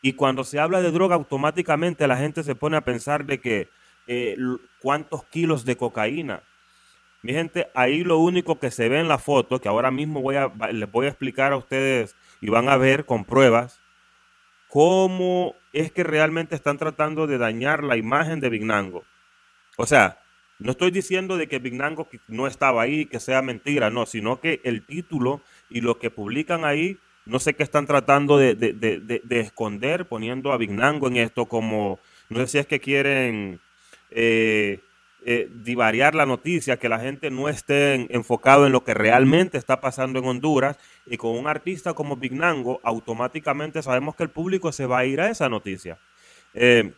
Y 0.02 0.14
cuando 0.14 0.44
se 0.44 0.58
habla 0.58 0.80
de 0.80 0.90
droga, 0.90 1.14
automáticamente 1.14 2.06
la 2.06 2.16
gente 2.16 2.42
se 2.42 2.54
pone 2.54 2.76
a 2.76 2.84
pensar 2.84 3.24
de 3.26 3.40
que 3.40 3.68
eh, 4.06 4.36
cuántos 4.80 5.24
kilos 5.24 5.64
de 5.64 5.76
cocaína. 5.76 6.42
Mi 7.22 7.32
gente, 7.32 7.68
ahí 7.74 8.02
lo 8.02 8.18
único 8.18 8.58
que 8.58 8.70
se 8.70 8.88
ve 8.88 8.98
en 8.98 9.08
la 9.08 9.18
foto, 9.18 9.60
que 9.60 9.68
ahora 9.68 9.90
mismo 9.90 10.22
voy 10.22 10.36
a, 10.36 10.50
les 10.72 10.90
voy 10.90 11.06
a 11.06 11.10
explicar 11.10 11.52
a 11.52 11.58
ustedes 11.58 12.16
y 12.40 12.48
van 12.48 12.68
a 12.70 12.76
ver 12.76 13.04
con 13.04 13.24
pruebas, 13.24 13.79
cómo 14.70 15.54
es 15.72 15.92
que 15.92 16.04
realmente 16.04 16.54
están 16.54 16.78
tratando 16.78 17.26
de 17.26 17.38
dañar 17.38 17.84
la 17.84 17.96
imagen 17.96 18.40
de 18.40 18.48
Vignango. 18.48 19.04
O 19.76 19.86
sea, 19.86 20.18
no 20.58 20.72
estoy 20.72 20.90
diciendo 20.90 21.36
de 21.36 21.48
que 21.48 21.58
Vignango 21.58 22.08
no 22.28 22.46
estaba 22.46 22.82
ahí, 22.82 23.06
que 23.06 23.20
sea 23.20 23.42
mentira, 23.42 23.90
no, 23.90 24.06
sino 24.06 24.40
que 24.40 24.60
el 24.64 24.84
título 24.84 25.40
y 25.68 25.80
lo 25.80 25.98
que 25.98 26.10
publican 26.10 26.64
ahí, 26.64 26.98
no 27.26 27.38
sé 27.38 27.54
qué 27.54 27.62
están 27.62 27.86
tratando 27.86 28.38
de, 28.38 29.22
esconder, 29.30 30.06
poniendo 30.06 30.52
a 30.52 30.56
Vignango 30.56 31.08
en 31.08 31.16
esto 31.16 31.46
como, 31.46 31.98
no 32.28 32.40
sé 32.40 32.46
si 32.46 32.58
es 32.58 32.66
que 32.66 32.80
quieren 32.80 33.60
eh, 34.10 34.80
eh, 35.24 35.50
divariar 35.52 36.14
la 36.14 36.24
noticia, 36.24 36.78
que 36.78 36.88
la 36.88 36.98
gente 36.98 37.30
no 37.30 37.48
esté 37.48 38.06
enfocado 38.14 38.66
en 38.66 38.72
lo 38.72 38.84
que 38.84 38.94
realmente 38.94 39.58
está 39.58 39.80
pasando 39.80 40.18
en 40.18 40.24
Honduras. 40.24 40.78
Y 41.06 41.16
con 41.16 41.36
un 41.36 41.46
artista 41.46 41.94
como 41.94 42.16
Bignango, 42.16 42.80
automáticamente 42.82 43.82
sabemos 43.82 44.14
que 44.14 44.22
el 44.22 44.30
público 44.30 44.72
se 44.72 44.86
va 44.86 44.98
a 44.98 45.04
ir 45.04 45.20
a 45.20 45.30
esa 45.30 45.48
noticia. 45.48 45.98
Eh, 46.54 46.92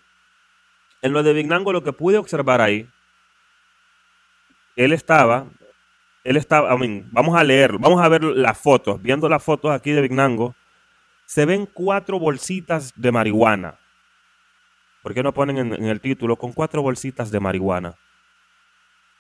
en 1.03 1.13
lo 1.13 1.23
de 1.23 1.33
Bignango, 1.33 1.73
lo 1.73 1.83
que 1.83 1.93
pude 1.93 2.19
observar 2.19 2.61
ahí, 2.61 2.89
él 4.77 4.93
estaba, 4.93 5.47
él 6.25 6.37
estaba, 6.37 6.77
vamos 7.11 7.37
a 7.37 7.45
leerlo, 7.45 7.79
vamos 7.79 8.03
a 8.03 8.09
ver 8.09 8.23
las 8.23 8.59
fotos, 8.59 9.01
viendo 9.03 9.29
las 9.29 9.43
fotos 9.43 9.71
aquí 9.71 9.93
de 9.93 10.01
Bignango, 10.01 10.55
se 11.27 11.45
ven 11.45 11.67
cuatro 11.67 12.19
bolsitas 12.19 12.93
de 12.97 13.13
marihuana. 13.13 13.79
¿Por 15.03 15.15
qué 15.15 15.23
no 15.23 15.33
ponen 15.35 15.59
en 15.59 15.85
el 15.85 16.01
título 16.01 16.37
con 16.37 16.53
cuatro 16.53 16.83
bolsitas 16.83 17.31
de 17.31 17.41
marihuana? 17.41 17.97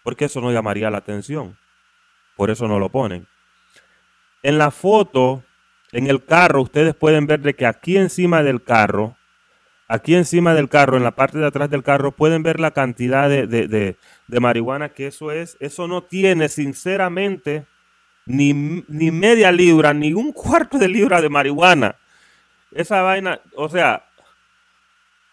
porque 0.02 0.26
eso 0.26 0.40
no 0.40 0.52
llamaría 0.52 0.90
la 0.90 0.98
atención. 0.98 1.56
Por 2.36 2.50
eso 2.50 2.66
no 2.66 2.78
lo 2.78 2.88
ponen. 2.88 3.26
En 4.42 4.58
la 4.58 4.70
foto, 4.70 5.44
en 5.92 6.08
el 6.08 6.24
carro, 6.24 6.62
ustedes 6.62 6.94
pueden 6.94 7.26
ver 7.26 7.40
de 7.40 7.54
que 7.54 7.66
aquí 7.66 7.96
encima 7.96 8.42
del 8.42 8.62
carro, 8.62 9.16
aquí 9.86 10.14
encima 10.14 10.54
del 10.54 10.68
carro, 10.68 10.96
en 10.96 11.04
la 11.04 11.12
parte 11.12 11.38
de 11.38 11.46
atrás 11.46 11.70
del 11.70 11.84
carro, 11.84 12.12
pueden 12.12 12.42
ver 12.42 12.58
la 12.58 12.72
cantidad 12.72 13.28
de, 13.28 13.96
marihuana 14.28 14.88
que 14.88 15.06
eso 15.06 15.30
es. 15.30 15.56
Eso 15.60 15.86
no 15.86 16.02
tiene, 16.02 16.48
sinceramente, 16.48 17.66
ni, 18.26 18.52
ni, 18.88 19.10
media 19.10 19.52
libra, 19.52 19.94
ni 19.94 20.12
un 20.12 20.32
cuarto 20.32 20.78
de 20.78 20.88
libra 20.88 21.20
de 21.20 21.28
marihuana. 21.28 21.96
Esa 22.72 23.02
vaina, 23.02 23.40
o 23.54 23.68
sea, 23.68 24.06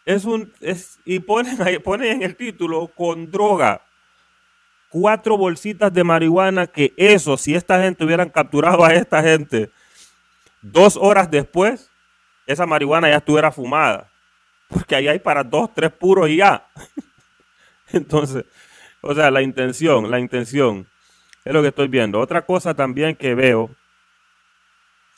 es 0.05 0.25
un, 0.25 0.53
es, 0.59 0.99
y 1.05 1.19
ponen, 1.19 1.61
ahí, 1.61 1.79
ponen 1.79 2.17
en 2.17 2.23
el 2.23 2.35
título 2.35 2.91
con 2.95 3.31
droga 3.31 3.81
cuatro 4.89 5.37
bolsitas 5.37 5.93
de 5.93 6.03
marihuana 6.03 6.67
que 6.67 6.93
eso, 6.97 7.37
si 7.37 7.55
esta 7.55 7.81
gente 7.81 8.03
hubieran 8.03 8.29
capturado 8.29 8.83
a 8.83 8.93
esta 8.93 9.21
gente 9.23 9.71
dos 10.61 10.97
horas 10.97 11.29
después, 11.29 11.89
esa 12.45 12.65
marihuana 12.65 13.09
ya 13.09 13.17
estuviera 13.17 13.51
fumada. 13.51 14.09
Porque 14.67 14.95
ahí 14.95 15.07
hay 15.07 15.19
para 15.19 15.43
dos, 15.43 15.73
tres 15.73 15.91
puros 15.91 16.29
y 16.29 16.37
ya. 16.37 16.67
Entonces, 17.91 18.45
o 19.01 19.15
sea, 19.15 19.31
la 19.31 19.41
intención, 19.41 20.11
la 20.11 20.19
intención 20.19 20.87
es 21.45 21.53
lo 21.53 21.61
que 21.61 21.69
estoy 21.69 21.87
viendo. 21.87 22.19
Otra 22.19 22.45
cosa 22.45 22.73
también 22.73 23.15
que 23.15 23.33
veo 23.33 23.69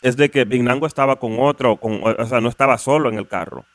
es 0.01 0.17
de 0.17 0.29
que 0.29 0.45
Bignango 0.45 0.87
estaba 0.87 1.17
con 1.17 1.37
otro, 1.39 1.77
con, 1.77 2.01
o 2.03 2.25
sea, 2.25 2.41
no 2.41 2.49
estaba 2.49 2.77
solo 2.77 3.09
en 3.09 3.17
el 3.17 3.27
carro. 3.27 3.65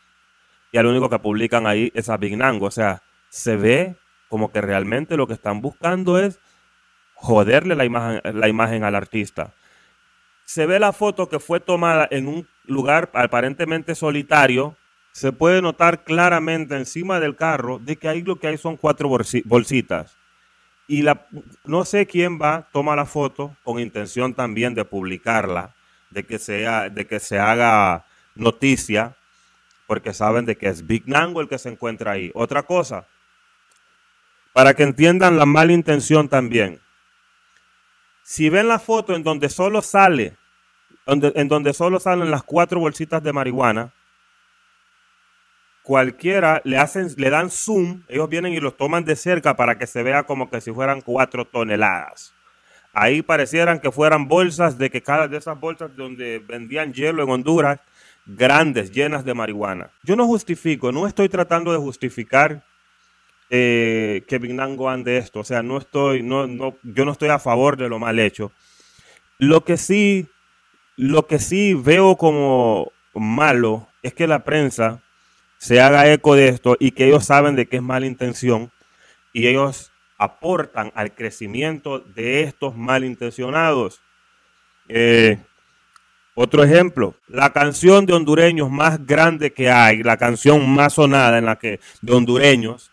Y 0.73 0.79
al 0.79 0.87
único 0.87 1.09
que 1.09 1.19
publican 1.19 1.67
ahí 1.67 1.91
es 1.95 2.09
a 2.09 2.17
Bignango. 2.17 2.67
O 2.67 2.71
sea, 2.71 3.03
se 3.29 3.57
ve 3.57 3.97
como 4.28 4.52
que 4.52 4.61
realmente 4.61 5.16
lo 5.16 5.26
que 5.26 5.35
están 5.35 5.61
buscando 5.61 6.18
es 6.18 6.38
joderle 7.14 7.75
la 7.75 7.85
imagen, 7.85 8.21
la 8.25 8.49
imagen 8.49 8.85
al 8.85 8.95
artista. 8.95 9.52
Se 10.45 10.66
ve 10.66 10.78
la 10.78 10.92
foto 10.92 11.28
que 11.28 11.40
fue 11.40 11.61
tomada 11.61 12.06
en 12.11 12.28
un 12.28 12.47
lugar 12.64 13.11
aparentemente 13.14 13.95
solitario. 13.95 14.76
Se 15.12 15.33
puede 15.33 15.62
notar 15.62 16.04
claramente 16.04 16.76
encima 16.76 17.18
del 17.18 17.37
carro 17.37 17.78
de 17.78 17.97
que 17.97 18.09
ahí 18.09 18.23
lo 18.23 18.37
que 18.37 18.49
hay 18.49 18.59
son 18.59 18.76
cuatro 18.76 19.09
bolsitas. 19.09 20.16
Y 20.88 21.02
la, 21.02 21.26
no 21.64 21.85
sé 21.85 22.06
quién 22.06 22.40
va, 22.40 22.68
toma 22.73 22.95
la 22.95 23.06
foto 23.06 23.56
con 23.64 23.80
intención 23.80 24.35
también 24.35 24.75
de 24.75 24.85
publicarla, 24.85 25.75
de 26.11 26.25
que, 26.25 26.38
sea, 26.38 26.88
de 26.90 27.06
que 27.06 27.18
se 27.18 27.40
haga 27.40 28.04
noticia, 28.37 29.16
porque 29.88 30.14
saben 30.14 30.45
de 30.45 30.56
que 30.56 30.68
es 30.68 30.87
Big 30.87 31.09
Nango 31.09 31.40
el 31.40 31.49
que 31.49 31.59
se 31.59 31.71
encuentra 31.71 32.12
ahí. 32.12 32.30
Otra 32.35 32.62
cosa, 32.62 33.06
para 34.57 34.73
que 34.73 34.85
entiendan 34.85 35.37
la 35.37 35.45
mala 35.45 35.75
intención 35.75 36.31
también. 36.31 36.81
Si 38.23 38.49
ven 38.49 38.69
la 38.69 38.79
foto 38.79 39.15
en 39.15 39.23
donde 39.23 39.51
solo 39.51 39.83
sale, 39.83 40.39
en 41.05 41.49
donde 41.49 41.75
solo 41.75 42.01
salen 42.01 42.31
las 42.31 42.43
cuatro 42.43 42.81
bolsitas 42.81 43.23
de 43.23 43.35
marihuana, 43.35 43.93
cualquiera 45.83 46.63
le 46.65 46.79
hacen, 46.79 47.09
le 47.19 47.29
dan 47.29 47.51
zoom, 47.51 48.05
ellos 48.09 48.31
vienen 48.31 48.55
y 48.55 48.61
los 48.61 48.79
toman 48.79 49.05
de 49.05 49.15
cerca 49.15 49.57
para 49.57 49.77
que 49.77 49.87
se 49.87 50.03
vea 50.03 50.23
como 50.23 50.49
que 50.49 50.63
si 50.63 50.73
fueran 50.73 51.03
cuatro 51.03 51.45
toneladas. 51.45 52.33
Ahí 52.95 53.21
parecieran 53.21 53.79
que 53.79 53.93
fueran 53.93 54.27
bolsas 54.27 54.79
de 54.79 54.89
que 54.89 55.03
cada 55.03 55.29
de 55.29 55.37
esas 55.37 55.61
bolsas 55.61 55.95
donde 55.95 56.39
vendían 56.39 56.95
hielo 56.95 57.23
en 57.23 57.29
Honduras, 57.29 57.79
grandes, 58.25 58.91
llenas 58.91 59.23
de 59.23 59.35
marihuana. 59.35 59.91
Yo 60.03 60.17
no 60.17 60.25
justifico, 60.27 60.93
no 60.93 61.07
estoy 61.07 61.29
tratando 61.29 61.73
de 61.73 61.79
justificar 61.79 62.65
eh, 63.50 64.25
que 64.26 64.38
Bignango 64.38 64.88
ande 64.88 65.19
esto. 65.19 65.41
O 65.41 65.45
sea, 65.45 65.62
no 65.62 65.79
estoy, 65.79 66.23
no, 66.23 66.47
no, 66.47 66.76
yo 66.83 67.05
no 67.05 67.12
estoy 67.12 67.29
a 67.29 67.38
favor 67.38 67.76
de 67.76 67.88
lo 67.88 67.99
mal 67.99 68.19
hecho. 68.19 68.53
Lo 69.38 69.65
que 69.65 69.76
sí, 69.76 70.29
lo 70.97 71.26
que 71.26 71.38
sí 71.38 71.75
veo 71.75 72.17
como 72.17 72.93
malo 73.15 73.88
es 74.03 74.15
que 74.15 74.26
la 74.26 74.45
prensa 74.45 75.03
se 75.59 75.81
haga 75.81 76.11
eco 76.12 76.35
de 76.35 76.49
esto 76.49 76.76
y 76.79 76.93
que 76.93 77.07
ellos 77.07 77.25
saben 77.25 77.57
de 77.57 77.67
que 77.67 77.76
es 77.76 77.83
mala 77.83 78.07
intención 78.07 78.71
y 79.33 79.47
ellos 79.47 79.93
aportan 80.19 80.93
al 80.95 81.15
crecimiento 81.15 82.00
de 82.00 82.43
estos 82.43 82.76
malintencionados. 82.76 84.00
Eh, 84.88 85.38
otro 86.35 86.62
ejemplo, 86.62 87.15
la 87.29 87.50
canción 87.53 88.07
de 88.07 88.12
hondureños 88.12 88.71
más 88.71 89.05
grande 89.07 89.53
que 89.53 89.71
hay, 89.71 90.03
la 90.03 90.17
canción 90.17 90.69
más 90.69 90.95
sonada 90.95 91.38
en 91.38 91.47
la 91.47 91.57
que 91.57 91.81
de 92.03 92.12
hondureños, 92.12 92.91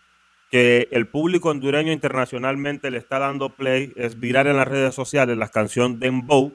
que 0.50 0.88
el 0.92 1.06
público 1.06 1.48
hondureño 1.48 1.92
internacionalmente 1.92 2.90
le 2.90 2.98
está 2.98 3.18
dando 3.18 3.50
play 3.50 3.92
es 3.96 4.20
virar 4.20 4.46
en 4.46 4.56
las 4.56 4.68
redes 4.68 4.94
sociales 4.94 5.36
la 5.36 5.48
canción 5.48 5.98
Dembow. 5.98 6.54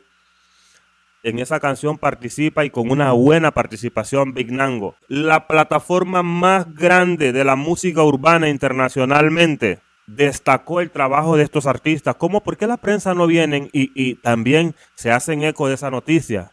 En 1.22 1.40
esa 1.40 1.60
canción 1.60 1.98
participa 1.98 2.64
y 2.64 2.70
con 2.70 2.92
una 2.92 3.12
buena 3.12 3.52
participación 3.52 4.34
Big 4.34 4.52
Nango. 4.52 4.96
La 5.10 5.48
plataforma 5.48 6.24
más 6.24 6.74
grande 6.74 7.34
de 7.34 7.44
la 7.44 7.58
música 7.58 8.04
urbana 8.04 8.48
internacionalmente 8.48 9.80
destacó 10.08 10.80
el 10.80 10.92
trabajo 10.92 11.36
de 11.36 11.44
estos 11.44 11.68
artistas. 11.68 12.16
¿Cómo? 12.16 12.42
¿Por 12.42 12.56
qué 12.56 12.68
la 12.68 12.78
prensa 12.78 13.14
no 13.14 13.28
vienen 13.28 13.70
y, 13.74 13.92
y 13.94 14.16
también 14.16 14.76
se 14.96 15.12
hacen 15.12 15.44
eco 15.44 15.68
de 15.68 15.76
esa 15.76 15.92
noticia? 15.92 16.52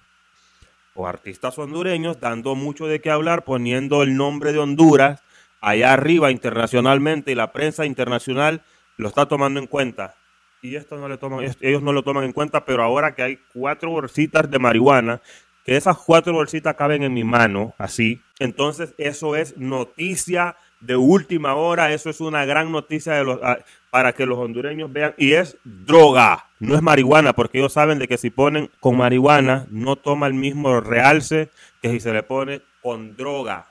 O 0.94 1.06
artistas 1.06 1.56
hondureños 1.58 2.18
dando 2.18 2.54
mucho 2.54 2.86
de 2.86 3.00
qué 3.00 3.10
hablar, 3.10 3.44
poniendo 3.44 4.02
el 4.02 4.16
nombre 4.16 4.52
de 4.52 4.58
Honduras 4.58 5.22
allá 5.60 5.92
arriba 5.92 6.30
internacionalmente 6.30 7.32
y 7.32 7.34
la 7.34 7.52
prensa 7.52 7.86
internacional 7.86 8.62
lo 8.96 9.08
está 9.08 9.26
tomando 9.26 9.60
en 9.60 9.66
cuenta. 9.66 10.14
Y 10.62 10.76
esto 10.76 10.96
no 10.96 11.08
le 11.08 11.18
toman, 11.18 11.44
ellos 11.60 11.82
no 11.82 11.92
lo 11.92 12.02
toman 12.02 12.24
en 12.24 12.32
cuenta, 12.32 12.64
pero 12.64 12.82
ahora 12.82 13.14
que 13.14 13.22
hay 13.22 13.38
cuatro 13.52 13.90
bolsitas 13.90 14.50
de 14.50 14.58
marihuana, 14.58 15.20
que 15.64 15.76
esas 15.76 15.98
cuatro 15.98 16.32
bolsitas 16.32 16.74
caben 16.76 17.02
en 17.02 17.12
mi 17.12 17.24
mano, 17.24 17.74
así, 17.78 18.22
entonces 18.38 18.94
eso 18.98 19.36
es 19.36 19.56
noticia 19.58 20.56
de 20.80 20.96
última 20.96 21.54
hora, 21.54 21.92
eso 21.92 22.10
es 22.10 22.20
una 22.20 22.44
gran 22.44 22.70
noticia 22.70 23.14
de 23.14 23.24
los, 23.24 23.40
ah, 23.42 23.58
para 23.90 24.12
que 24.12 24.26
los 24.26 24.38
hondureños 24.38 24.92
vean, 24.92 25.14
y 25.18 25.32
es 25.32 25.58
droga, 25.64 26.46
no 26.60 26.74
es 26.74 26.82
marihuana, 26.82 27.32
porque 27.32 27.58
ellos 27.58 27.72
saben 27.72 27.98
de 27.98 28.08
que 28.08 28.18
si 28.18 28.30
ponen 28.30 28.70
con 28.80 28.96
marihuana 28.96 29.66
no 29.70 29.96
toma 29.96 30.26
el 30.26 30.34
mismo 30.34 30.80
realce 30.80 31.50
que 31.82 31.90
si 31.90 32.00
se 32.00 32.12
le 32.12 32.22
pone 32.22 32.62
con 32.82 33.16
droga. 33.16 33.68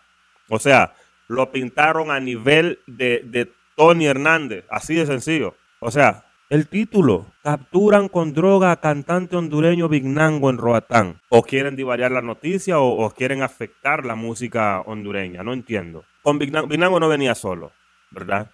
O 0.49 0.59
sea, 0.59 0.93
lo 1.27 1.51
pintaron 1.51 2.11
a 2.11 2.19
nivel 2.19 2.79
de, 2.87 3.51
Tony 3.75 4.07
Hernández, 4.07 4.65
así 4.69 4.95
de 4.95 5.05
sencillo. 5.05 5.55
O 5.79 5.91
sea, 5.91 6.25
el 6.49 6.67
título, 6.67 7.25
capturan 7.43 8.07
con 8.07 8.33
droga 8.33 8.71
a 8.71 8.79
cantante 8.79 9.35
hondureño 9.35 9.89
Vignango 9.89 10.49
en 10.49 10.57
Roatán. 10.57 11.19
O 11.29 11.43
quieren 11.43 11.75
divariar 11.75 12.11
la 12.11 12.21
noticia 12.21 12.79
o, 12.79 13.09
quieren 13.11 13.41
afectar 13.41 14.05
la 14.05 14.15
música 14.15 14.81
hondureña, 14.81 15.43
no 15.43 15.51
entiendo. 15.51 16.05
Con 16.21 16.39
Vignango, 16.39 16.99
no 16.99 17.09
venía 17.09 17.35
solo, 17.35 17.71
¿verdad? 18.11 18.49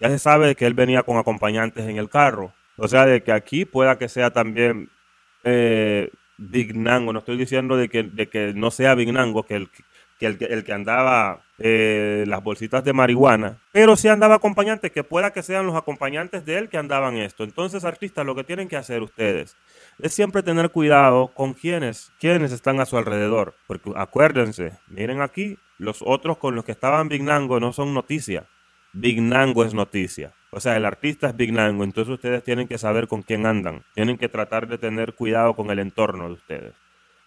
Ya 0.00 0.08
se 0.08 0.18
sabe 0.18 0.56
que 0.56 0.66
él 0.66 0.74
venía 0.74 1.04
con 1.04 1.16
acompañantes 1.16 1.86
en 1.86 1.98
el 1.98 2.08
carro. 2.08 2.52
O 2.76 2.88
sea, 2.88 3.06
de 3.06 3.22
que 3.22 3.30
aquí 3.30 3.64
pueda 3.64 3.96
que 3.98 4.08
sea 4.08 4.32
también 4.32 4.90
eh, 5.44 6.10
Vignango. 6.36 7.12
No 7.12 7.20
estoy 7.20 7.36
diciendo 7.36 7.76
de 7.76 7.88
que, 7.88 8.02
de 8.02 8.28
que 8.28 8.52
no 8.54 8.70
sea 8.70 8.94
Vignango, 8.94 9.44
que 9.44 9.54
el, 9.54 9.68
que 10.38 10.44
el, 10.46 10.64
que 10.64 10.72
andaba 10.72 11.42
eh, 11.58 12.24
las 12.26 12.42
bolsitas 12.42 12.82
de 12.84 12.92
marihuana, 12.92 13.58
pero 13.72 13.96
si 13.96 14.08
andaba 14.08 14.36
acompañante, 14.36 14.90
que 14.90 15.04
pueda 15.04 15.32
que 15.32 15.42
sean 15.42 15.66
los 15.66 15.76
acompañantes 15.76 16.44
de 16.44 16.58
él 16.58 16.68
que 16.68 16.78
andaban 16.78 17.16
esto. 17.16 17.44
Entonces, 17.44 17.84
artistas, 17.84 18.24
lo 18.26 18.34
que 18.34 18.44
tienen 18.44 18.68
que 18.68 18.76
hacer 18.76 19.02
ustedes 19.02 19.56
es 20.00 20.14
siempre 20.14 20.42
tener 20.42 20.70
cuidado 20.70 21.28
con 21.28 21.54
quienes, 21.54 22.12
quienes 22.18 22.52
están 22.52 22.80
a 22.80 22.86
su 22.86 22.96
alrededor, 22.96 23.54
porque 23.66 23.92
acuérdense, 23.94 24.78
miren 24.88 25.20
aquí, 25.20 25.58
los 25.78 26.02
otros 26.02 26.38
con 26.38 26.54
los 26.54 26.64
que 26.64 26.72
estaban 26.72 27.08
Bignango 27.08 27.60
no 27.60 27.72
son 27.72 27.94
noticia. 27.94 28.46
Bignango 28.92 29.64
es 29.64 29.74
noticia. 29.74 30.32
O 30.50 30.60
sea, 30.60 30.76
el 30.76 30.84
artista 30.84 31.28
es 31.28 31.36
Bignango, 31.36 31.82
entonces 31.82 32.14
ustedes 32.14 32.44
tienen 32.44 32.68
que 32.68 32.78
saber 32.78 33.08
con 33.08 33.22
quién 33.22 33.44
andan. 33.44 33.82
Tienen 33.94 34.18
que 34.18 34.28
tratar 34.28 34.68
de 34.68 34.78
tener 34.78 35.14
cuidado 35.14 35.54
con 35.54 35.70
el 35.70 35.80
entorno 35.80 36.28
de 36.28 36.34
ustedes 36.34 36.74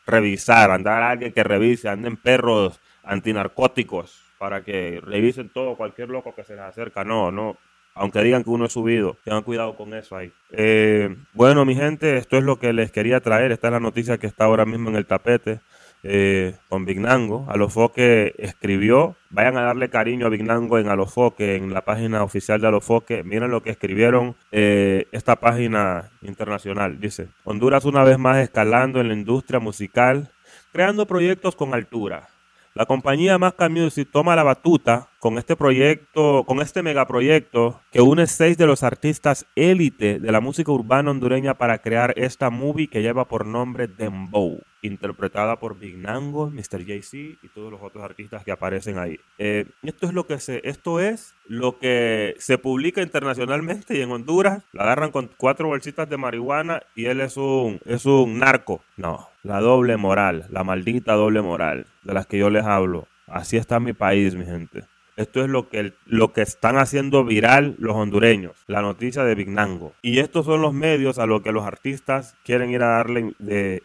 revisar, 0.07 0.71
andar 0.71 1.03
a 1.03 1.11
alguien 1.11 1.33
que 1.33 1.43
revise, 1.43 1.89
anden 1.89 2.15
perros 2.15 2.79
antinarcóticos, 3.07 4.23
para 4.37 4.63
que 4.63 5.01
revisen 5.03 5.49
todo, 5.49 5.75
cualquier 5.75 6.09
loco 6.09 6.35
que 6.35 6.43
se 6.43 6.55
les 6.55 6.63
acerca. 6.63 7.03
No, 7.03 7.31
no, 7.31 7.57
aunque 7.95 8.21
digan 8.21 8.43
que 8.43 8.49
uno 8.49 8.65
es 8.65 8.73
subido, 8.73 9.17
tengan 9.23 9.43
cuidado 9.43 9.75
con 9.75 9.93
eso 9.93 10.15
ahí. 10.15 10.31
Eh, 10.51 11.15
bueno, 11.33 11.65
mi 11.65 11.75
gente, 11.75 12.17
esto 12.17 12.37
es 12.37 12.43
lo 12.43 12.59
que 12.59 12.73
les 12.73 12.91
quería 12.91 13.19
traer. 13.21 13.51
Esta 13.51 13.67
es 13.67 13.73
la 13.73 13.79
noticia 13.79 14.17
que 14.17 14.27
está 14.27 14.45
ahora 14.45 14.65
mismo 14.65 14.89
en 14.89 14.95
el 14.95 15.05
tapete. 15.05 15.61
Eh, 16.03 16.55
con 16.69 16.85
Vignango. 16.85 17.47
Alofoque 17.49 18.35
escribió, 18.37 19.15
vayan 19.31 19.57
a 19.57 19.63
darle 19.63 19.89
cariño 19.89 20.27
a 20.27 20.29
Vignango 20.29 20.77
en 20.77 20.89
Alofoque, 20.89 21.55
en 21.55 21.73
la 21.73 21.81
página 21.81 22.23
oficial 22.23 22.61
de 22.61 22.67
Alofoque. 22.67 23.23
Miren 23.23 23.49
lo 23.49 23.63
que 23.63 23.71
escribieron 23.71 24.35
eh, 24.51 25.07
esta 25.11 25.37
página 25.37 26.11
internacional. 26.21 26.99
Dice, 26.99 27.29
Honduras 27.43 27.83
una 27.83 28.03
vez 28.03 28.19
más 28.19 28.37
escalando 28.37 29.01
en 29.01 29.07
la 29.07 29.15
industria 29.15 29.59
musical, 29.59 30.31
creando 30.71 31.07
proyectos 31.07 31.55
con 31.55 31.73
altura. 31.73 32.29
La 32.77 32.85
compañía 32.85 33.39
Masca 33.39 33.69
Music 33.69 34.07
toma 34.11 34.35
la 34.35 34.43
batuta 34.43 35.09
con 35.17 35.39
este 35.39 35.55
proyecto, 35.55 36.43
con 36.45 36.61
este 36.61 36.83
megaproyecto 36.83 37.81
que 37.91 38.01
une 38.01 38.27
seis 38.27 38.55
de 38.55 38.67
los 38.67 38.83
artistas 38.83 39.47
élite 39.55 40.19
de 40.19 40.31
la 40.31 40.41
música 40.41 40.71
urbana 40.71 41.09
hondureña 41.09 41.55
para 41.55 41.79
crear 41.79 42.13
esta 42.17 42.51
movie 42.51 42.87
que 42.87 43.01
lleva 43.01 43.27
por 43.27 43.47
nombre 43.47 43.87
Dembow, 43.87 44.59
interpretada 44.87 45.57
por 45.59 45.77
Big 45.77 45.97
Nango, 45.97 46.49
Mr. 46.49 46.83
JC 46.83 47.37
y 47.41 47.49
todos 47.53 47.71
los 47.71 47.81
otros 47.81 48.03
artistas 48.03 48.43
que 48.43 48.51
aparecen 48.51 48.97
ahí. 48.97 49.19
Eh, 49.37 49.65
esto 49.83 50.07
es 50.07 50.13
lo 50.13 50.25
que 50.25 50.39
se, 50.39 50.61
esto 50.63 50.99
es 50.99 51.35
lo 51.45 51.77
que 51.77 52.35
se 52.39 52.57
publica 52.57 53.01
internacionalmente 53.01 53.97
y 53.97 54.01
en 54.01 54.11
Honduras 54.11 54.63
la 54.73 54.83
agarran 54.83 55.11
con 55.11 55.29
cuatro 55.37 55.67
bolsitas 55.67 56.09
de 56.09 56.17
marihuana 56.17 56.81
y 56.95 57.05
él 57.05 57.21
es 57.21 57.37
un, 57.37 57.79
es 57.85 58.05
un 58.05 58.39
narco. 58.39 58.81
No, 58.95 59.29
la 59.43 59.59
doble 59.59 59.97
moral, 59.97 60.45
la 60.49 60.63
maldita 60.63 61.13
doble 61.13 61.41
moral 61.41 61.85
de 62.03 62.13
las 62.13 62.25
que 62.25 62.37
yo 62.37 62.49
les 62.49 62.65
hablo. 62.65 63.07
Así 63.27 63.57
está 63.57 63.79
mi 63.79 63.93
país, 63.93 64.35
mi 64.35 64.45
gente. 64.45 64.83
Esto 65.17 65.43
es 65.43 65.49
lo 65.49 65.67
que, 65.67 65.93
lo 66.05 66.31
que 66.31 66.43
están 66.43 66.77
haciendo 66.77 67.25
viral 67.25 67.75
los 67.79 67.95
hondureños, 67.95 68.55
la 68.67 68.81
noticia 68.81 69.23
de 69.23 69.35
Vignango. 69.35 69.93
Y 70.01 70.19
estos 70.19 70.45
son 70.45 70.61
los 70.61 70.73
medios 70.73 71.17
a 71.17 71.25
los 71.25 71.41
que 71.41 71.51
los 71.51 71.65
artistas 71.65 72.35
quieren 72.45 72.69
ir 72.69 72.83
a 72.83 72.97
darle 72.97 73.33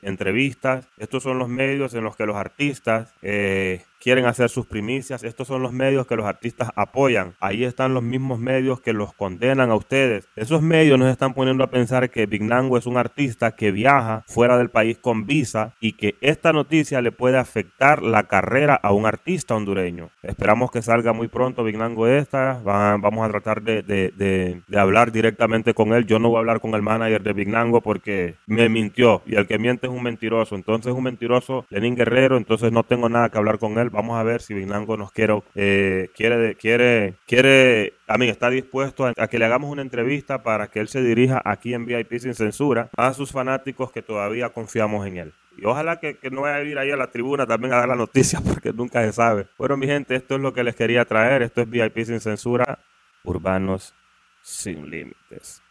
entrevistas. 0.02 0.86
Estos 0.98 1.22
son 1.22 1.38
los 1.38 1.48
medios 1.48 1.94
en 1.94 2.04
los 2.04 2.16
que 2.16 2.26
los 2.26 2.36
artistas 2.36 3.14
eh, 3.22 3.82
quieren 4.02 4.26
hacer 4.26 4.48
sus 4.48 4.66
primicias. 4.66 5.22
Estos 5.22 5.46
son 5.46 5.62
los 5.62 5.72
medios 5.72 6.06
que 6.06 6.16
los 6.16 6.26
artistas 6.26 6.70
apoyan. 6.74 7.34
Ahí 7.38 7.62
están 7.62 7.94
los 7.94 8.02
mismos 8.02 8.40
medios 8.40 8.80
que 8.80 8.92
los 8.92 9.14
condenan 9.14 9.70
a 9.70 9.76
ustedes. 9.76 10.28
Esos 10.34 10.60
medios 10.60 10.98
nos 10.98 11.08
están 11.08 11.34
poniendo 11.34 11.62
a 11.62 11.70
pensar 11.70 12.10
que 12.10 12.26
Vignango 12.26 12.76
es 12.76 12.86
un 12.86 12.96
artista 12.96 13.52
que 13.52 13.70
viaja 13.70 14.24
fuera 14.26 14.58
del 14.58 14.70
país 14.70 14.98
con 14.98 15.24
visa 15.26 15.74
y 15.80 15.92
que 15.92 16.16
esta 16.20 16.52
noticia 16.52 17.00
le 17.00 17.12
puede 17.12 17.38
afectar 17.38 18.02
la 18.02 18.24
carrera 18.24 18.74
a 18.74 18.92
un 18.92 19.06
artista 19.06 19.54
hondureño. 19.54 20.10
Esperamos 20.22 20.72
que 20.72 20.82
salga 20.82 21.12
muy 21.12 21.28
pronto 21.28 21.62
Vignango 21.62 22.08
esta. 22.08 22.60
vamos 22.64 23.24
a 23.24 23.30
tratar 23.30 23.62
de, 23.62 23.82
de, 23.82 24.62
hablar 24.76 25.12
directamente 25.12 25.74
con 25.74 25.92
él. 25.92 26.06
Yo 26.06 26.18
no 26.18 26.28
voy 26.28 26.38
a 26.38 26.40
hablar 26.40 26.60
con 26.60 26.74
el 26.74 26.82
manager 26.82 27.22
de 27.22 27.32
Vignango 27.32 27.80
porque 27.80 28.34
me 28.46 28.68
mintió 28.68 29.22
y 29.26 29.36
el 29.36 29.46
que 29.46 29.58
miente 29.58 29.86
es 29.86 29.92
un 29.92 30.02
mentiroso. 30.02 30.56
Entonces 30.56 30.90
es 30.90 30.98
un 30.98 31.04
mentiroso 31.04 31.66
Lenín 31.70 31.94
Guerrero, 31.94 32.36
entonces 32.36 32.72
no 32.72 32.82
tengo 32.82 33.08
nada 33.08 33.28
que 33.28 33.38
hablar 33.38 33.60
con 33.60 33.78
él 33.78 33.91
Vamos 33.92 34.18
a 34.18 34.22
ver 34.22 34.40
si 34.40 34.54
Vinango 34.54 34.96
nos 34.96 35.12
quiere, 35.12 35.42
eh, 35.54 36.08
quiere, 36.16 36.54
quiere, 36.56 37.14
quiere, 37.26 37.92
a 38.08 38.16
mí 38.16 38.28
está 38.28 38.48
dispuesto 38.48 39.06
a, 39.06 39.28
que 39.28 39.38
le 39.38 39.44
hagamos 39.44 39.70
una 39.70 39.82
entrevista 39.82 40.42
para 40.42 40.68
que 40.68 40.80
él 40.80 40.88
se 40.88 41.02
dirija 41.02 41.42
aquí 41.44 41.74
en 41.74 41.84
VIP 41.84 42.18
sin 42.18 42.34
censura 42.34 42.88
a 42.96 43.12
sus 43.12 43.32
fanáticos 43.32 43.92
que 43.92 44.00
todavía 44.00 44.48
confiamos 44.48 45.06
en 45.06 45.18
él. 45.18 45.34
Y 45.58 45.66
ojalá 45.66 46.00
que, 46.00 46.16
que, 46.16 46.30
no 46.30 46.42
vaya 46.42 46.56
a 46.56 46.62
ir 46.62 46.78
ahí 46.78 46.90
a 46.90 46.96
la 46.96 47.10
tribuna 47.10 47.46
también 47.46 47.74
a 47.74 47.76
dar 47.76 47.88
la 47.88 47.94
noticia 47.94 48.40
porque 48.46 48.72
nunca 48.72 49.04
se 49.04 49.12
sabe. 49.12 49.46
Bueno, 49.58 49.76
mi 49.76 49.86
gente, 49.86 50.16
esto 50.16 50.36
es 50.36 50.40
lo 50.40 50.54
que 50.54 50.64
les 50.64 50.74
quería 50.74 51.04
traer. 51.04 51.42
Esto 51.42 51.60
es 51.60 51.68
VIP 51.68 51.98
sin 52.04 52.20
censura, 52.20 52.78
urbanos 53.24 53.94
sin 54.40 54.88
límites. 54.88 55.62